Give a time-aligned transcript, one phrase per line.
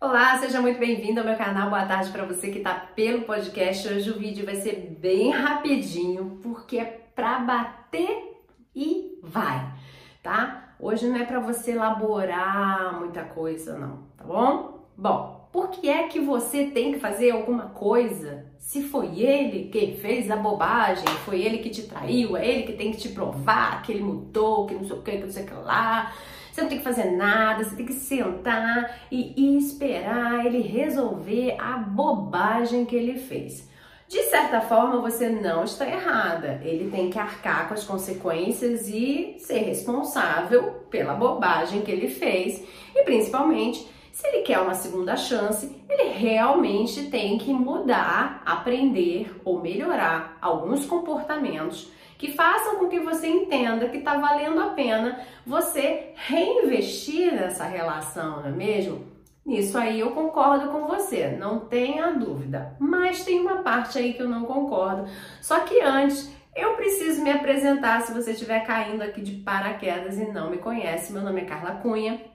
[0.00, 1.70] Olá, seja muito bem-vindo ao meu canal.
[1.70, 3.88] Boa tarde para você que está pelo podcast.
[3.88, 8.42] Hoje o vídeo vai ser bem rapidinho, porque é para bater
[8.74, 9.72] e vai,
[10.22, 10.74] tá?
[10.78, 14.84] Hoje não é para você elaborar muita coisa, não, tá bom?
[14.96, 19.98] Bom, por que é que você tem que fazer alguma coisa se foi ele que
[20.00, 23.82] fez a bobagem, foi ele que te traiu, é ele que tem que te provar
[23.82, 26.12] que ele mudou, que não sei o que, que não sei o que lá.
[26.54, 31.78] Você não tem que fazer nada, você tem que sentar e, esperar ele resolver a
[31.78, 33.68] bobagem que ele fez.
[34.06, 36.60] De certa forma, você não está errada.
[36.62, 42.62] Ele tem que arcar com as consequências e ser responsável pela bobagem que ele fez.
[42.94, 49.60] E principalmente, se ele quer uma segunda chance, ele realmente tem que mudar, aprender ou
[49.60, 56.12] melhorar alguns comportamentos que façam com que você entenda que está valendo a pena você
[56.14, 59.04] reinvestir nessa relação, não é mesmo?
[59.44, 62.76] Nisso aí eu concordo com você, não tenha dúvida.
[62.78, 65.10] Mas tem uma parte aí que eu não concordo.
[65.42, 70.30] Só que antes eu preciso me apresentar se você estiver caindo aqui de paraquedas e
[70.30, 71.12] não me conhece.
[71.12, 72.32] Meu nome é Carla Cunha.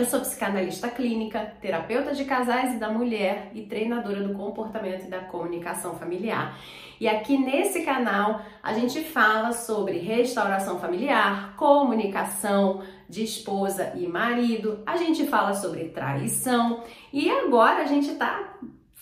[0.00, 5.10] Eu sou psicanalista clínica, terapeuta de casais e da mulher e treinadora do comportamento e
[5.10, 6.58] da comunicação familiar.
[6.98, 14.82] E aqui nesse canal a gente fala sobre restauração familiar, comunicação de esposa e marido,
[14.86, 18.54] a gente fala sobre traição e agora a gente tá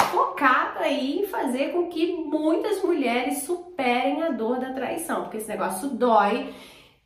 [0.00, 5.48] focado aí em fazer com que muitas mulheres superem a dor da traição, porque esse
[5.48, 6.54] negócio dói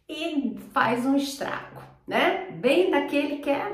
[0.08, 2.48] e faz um estrago, né?
[2.50, 3.72] Bem daquele que é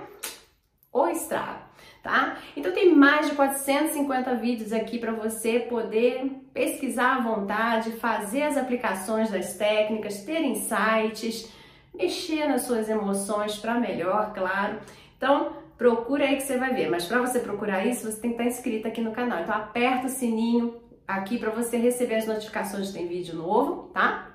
[0.92, 1.66] o estrago
[2.06, 2.38] tá?
[2.56, 8.56] Então tem mais de 450 vídeos aqui para você poder pesquisar à vontade, fazer as
[8.56, 11.50] aplicações das técnicas, ter insights,
[11.92, 14.78] mexer nas suas emoções para melhor, claro.
[15.16, 16.88] Então, procura aí que você vai ver.
[16.88, 19.40] Mas para você procurar isso, você tem que estar inscrito aqui no canal.
[19.40, 24.30] Então, aperta o sininho aqui para você receber as notificações de tem vídeo novo, tá?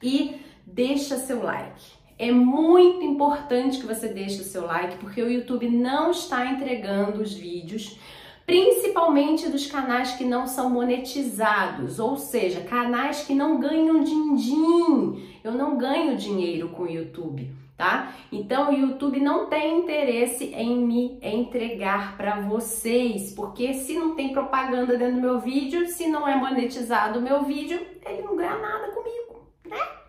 [0.00, 2.01] E deixa seu like.
[2.22, 7.20] É muito importante que você deixe o seu like, porque o YouTube não está entregando
[7.20, 7.98] os vídeos,
[8.46, 15.20] principalmente dos canais que não são monetizados, ou seja, canais que não ganham din-din.
[15.42, 18.12] Eu não ganho dinheiro com o YouTube, tá?
[18.30, 24.32] Então o YouTube não tem interesse em me entregar para vocês, porque se não tem
[24.32, 28.58] propaganda dentro do meu vídeo, se não é monetizado o meu vídeo, ele não ganha
[28.58, 30.01] nada comigo, né?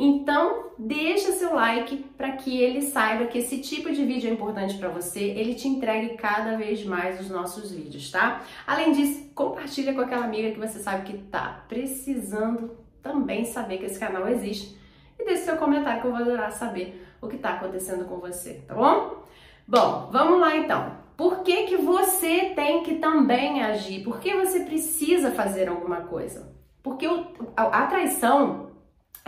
[0.00, 4.78] Então, deixa seu like para que ele saiba que esse tipo de vídeo é importante
[4.78, 8.42] para você, ele te entregue cada vez mais os nossos vídeos, tá?
[8.64, 13.86] Além disso, compartilha com aquela amiga que você sabe que tá precisando também saber que
[13.86, 14.78] esse canal existe
[15.18, 18.62] e deixe seu comentário que eu vou adorar saber o que está acontecendo com você,
[18.68, 19.24] tá bom?
[19.66, 20.92] Bom, vamos lá então.
[21.16, 24.04] Por que, que você tem que também agir?
[24.04, 26.52] Por que você precisa fazer alguma coisa?
[26.82, 27.26] Porque o,
[27.56, 28.67] a, a traição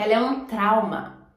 [0.00, 1.28] ela é um trauma.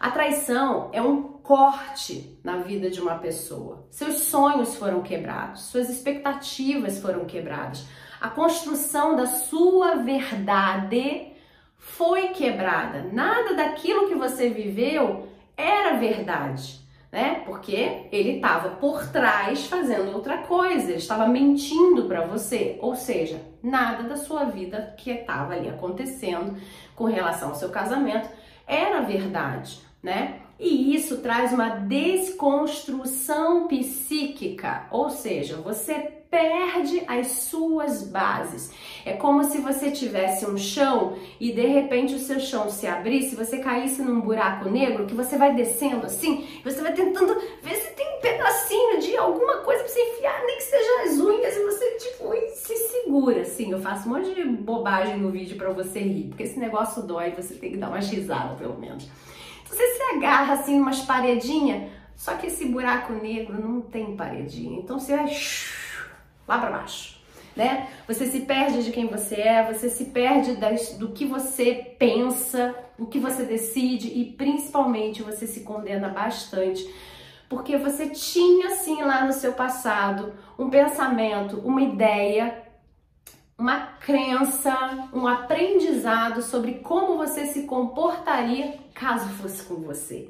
[0.00, 3.86] A traição é um corte na vida de uma pessoa.
[3.90, 7.86] Seus sonhos foram quebrados, suas expectativas foram quebradas.
[8.20, 11.32] A construção da sua verdade
[11.76, 13.02] foi quebrada.
[13.12, 16.80] Nada daquilo que você viveu era verdade,
[17.12, 17.42] né?
[17.44, 22.78] Porque ele estava por trás fazendo outra coisa, ele estava mentindo para você.
[22.80, 26.56] Ou seja, nada da sua vida que estava ali acontecendo
[26.96, 28.30] com relação ao seu casamento
[28.66, 30.40] era verdade, né?
[30.64, 35.94] E isso traz uma desconstrução psíquica, ou seja, você
[36.30, 38.72] perde as suas bases.
[39.04, 43.34] É como se você tivesse um chão e de repente o seu chão se abrisse,
[43.34, 47.90] você caísse num buraco negro que você vai descendo assim, você vai tentando ver se
[47.94, 51.64] tem um pedacinho de alguma coisa pra você enfiar, nem que seja as unhas, e
[51.64, 53.72] você tipo se segura assim.
[53.72, 57.32] Eu faço um monte de bobagem no vídeo para você rir, porque esse negócio dói,
[57.32, 59.10] você tem que dar uma risada pelo menos.
[59.72, 65.00] Você se agarra assim umas paredinhas, só que esse buraco negro não tem paredinha, então
[65.00, 65.26] você vai
[66.46, 67.22] lá para baixo.
[67.56, 67.88] Né?
[68.06, 72.74] Você se perde de quem você é, você se perde das, do que você pensa,
[72.98, 76.86] o que você decide e principalmente você se condena bastante
[77.52, 82.61] porque você tinha assim lá no seu passado um pensamento, uma ideia,
[83.62, 90.28] uma crença, um aprendizado sobre como você se comportaria caso fosse com você.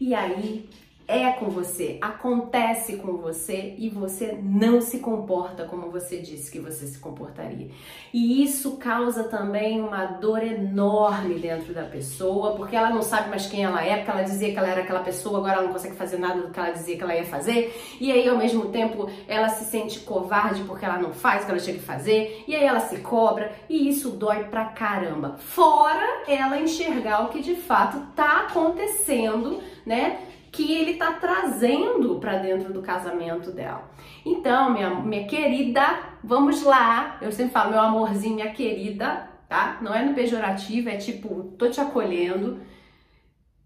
[0.00, 0.70] E aí
[1.10, 6.60] é com você, acontece com você e você não se comporta como você disse que
[6.60, 7.68] você se comportaria.
[8.14, 13.46] E isso causa também uma dor enorme dentro da pessoa, porque ela não sabe mais
[13.46, 15.96] quem ela é, porque ela dizia que ela era aquela pessoa, agora ela não consegue
[15.96, 19.10] fazer nada do que ela dizia que ela ia fazer, e aí ao mesmo tempo
[19.26, 22.54] ela se sente covarde porque ela não faz o que ela tinha que fazer, e
[22.54, 25.36] aí ela se cobra, e isso dói pra caramba.
[25.38, 30.20] Fora ela enxergar o que de fato tá acontecendo, né?
[30.52, 33.90] Que ele está trazendo para dentro do casamento dela.
[34.24, 35.82] Então, minha, minha querida,
[36.22, 37.18] vamos lá.
[37.20, 39.78] Eu sempre falo, meu amorzinho, minha querida, tá?
[39.80, 42.60] Não é no pejorativo, é tipo, tô te acolhendo.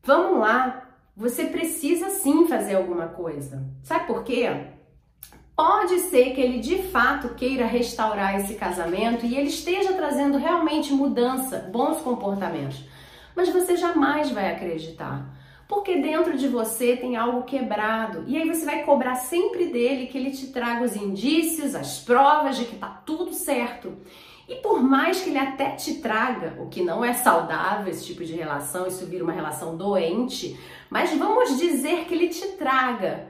[0.03, 0.83] Vamos lá.
[1.17, 3.65] Você precisa sim fazer alguma coisa.
[3.83, 4.51] Sabe por quê?
[5.57, 10.93] Pode ser que ele de fato queira restaurar esse casamento e ele esteja trazendo realmente
[10.93, 12.85] mudança, bons comportamentos.
[13.37, 15.33] Mas você jamais vai acreditar
[15.69, 18.25] porque dentro de você tem algo quebrado.
[18.27, 22.57] E aí você vai cobrar sempre dele que ele te traga os indícios, as provas
[22.57, 23.95] de que tá tudo certo.
[24.47, 28.25] E por mais que ele até te traga, o que não é saudável esse tipo
[28.25, 30.59] de relação, isso vira uma relação doente,
[30.91, 33.29] mas vamos dizer que ele te traga,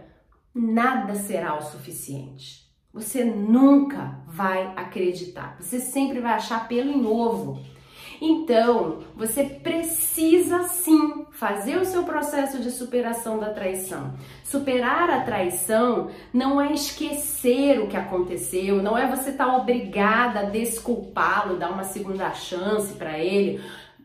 [0.53, 2.65] nada será o suficiente.
[2.93, 5.57] Você nunca vai acreditar.
[5.61, 7.61] Você sempre vai achar pelo em ovo.
[8.21, 14.15] Então, você precisa sim fazer o seu processo de superação da traição.
[14.45, 20.41] Superar a traição não é esquecer o que aconteceu, não é você estar tá obrigada
[20.41, 23.63] a desculpá-lo, dar uma segunda chance para ele.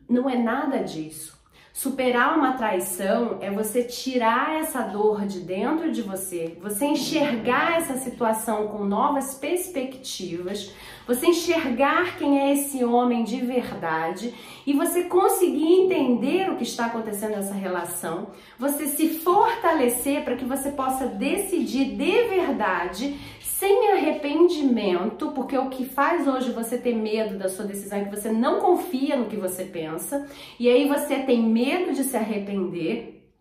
[0.09, 1.38] Não é nada disso.
[1.81, 7.95] Superar uma traição é você tirar essa dor de dentro de você, você enxergar essa
[7.95, 10.73] situação com novas perspectivas,
[11.07, 14.33] você enxergar quem é esse homem de verdade
[14.67, 18.27] e você conseguir entender que está acontecendo nessa relação,
[18.57, 25.85] você se fortalecer para que você possa decidir de verdade sem arrependimento, porque o que
[25.85, 29.35] faz hoje você ter medo da sua decisão é que você não confia no que
[29.35, 30.27] você pensa,
[30.59, 33.33] e aí você tem medo de se arrepender.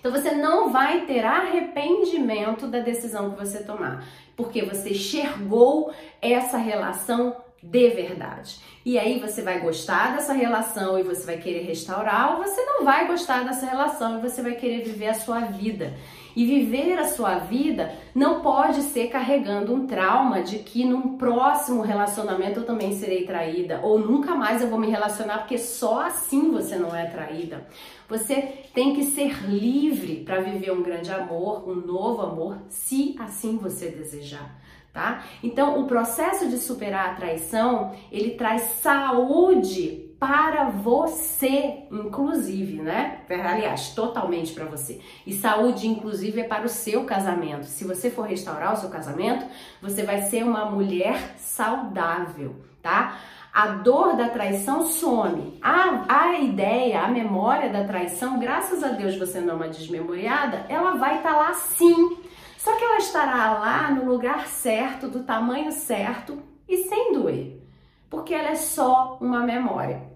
[0.00, 4.04] Então você não vai ter arrependimento da decisão que você tomar,
[4.36, 8.58] porque você enxergou essa relação de verdade.
[8.84, 12.84] E aí você vai gostar dessa relação e você vai querer restaurar, ou você não
[12.84, 15.94] vai gostar dessa relação e você vai querer viver a sua vida.
[16.34, 21.82] E viver a sua vida não pode ser carregando um trauma de que num próximo
[21.82, 26.50] relacionamento eu também serei traída, ou nunca mais eu vou me relacionar porque só assim
[26.50, 27.66] você não é traída.
[28.08, 33.56] Você tem que ser livre para viver um grande amor, um novo amor, se assim
[33.56, 34.60] você desejar
[34.92, 35.24] tá?
[35.42, 43.22] Então, o processo de superar a traição, ele traz saúde para você, inclusive, né?
[43.28, 45.00] Aliás, totalmente para você.
[45.26, 47.66] E saúde, inclusive, é para o seu casamento.
[47.66, 49.44] Se você for restaurar o seu casamento,
[49.80, 53.18] você vai ser uma mulher saudável, tá?
[53.52, 55.58] A dor da traição some.
[55.60, 60.66] A, a ideia, a memória da traição, graças a Deus você não é uma desmemoriada,
[60.68, 62.16] ela vai estar tá lá sim.
[62.56, 67.60] Só que ela estará lá no lugar certo, do tamanho certo e sem doer,
[68.08, 70.11] porque ela é só uma memória.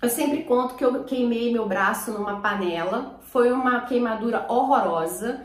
[0.00, 5.44] Eu sempre conto que eu queimei meu braço numa panela, foi uma queimadura horrorosa,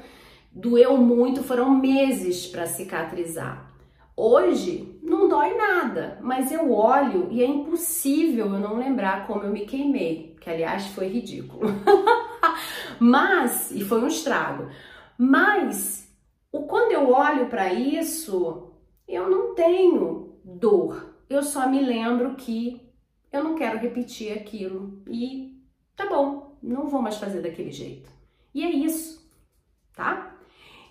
[0.52, 3.74] doeu muito, foram meses para cicatrizar.
[4.16, 9.52] Hoje não dói nada, mas eu olho e é impossível eu não lembrar como eu
[9.52, 11.72] me queimei, que aliás foi ridículo.
[13.00, 14.70] mas, e foi um estrago.
[15.18, 16.08] Mas,
[16.52, 18.72] o, quando eu olho para isso,
[19.08, 21.16] eu não tenho dor.
[21.28, 22.83] Eu só me lembro que
[23.34, 25.60] eu não quero repetir aquilo e
[25.96, 28.10] tá bom, não vou mais fazer daquele jeito.
[28.54, 29.28] E é isso,
[29.96, 30.38] tá?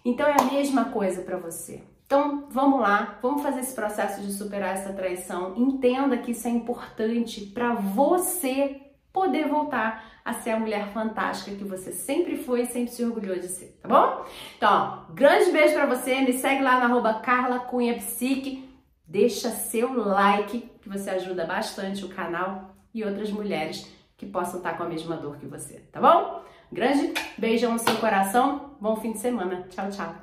[0.05, 1.85] Então é a mesma coisa para você.
[2.05, 5.55] Então vamos lá, vamos fazer esse processo de superar essa traição.
[5.57, 8.81] Entenda que isso é importante para você
[9.13, 13.37] poder voltar a ser a mulher fantástica que você sempre foi e sempre se orgulhou
[13.39, 14.25] de ser, tá bom?
[14.57, 18.72] Então, ó, grande beijo para você, me segue lá no arroba Carla Cunha Psique,
[19.13, 24.79] deixa seu like, que você ajuda bastante o canal e outras mulheres que possam estar
[24.79, 26.43] com a mesma dor que você, tá bom?
[26.73, 29.67] Grande beijão no seu coração, bom fim de semana.
[29.69, 30.23] Tchau, tchau.